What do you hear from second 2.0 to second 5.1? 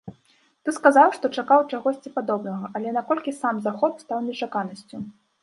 падобнага, але наколькі сам захоп стаў нечаканасцю?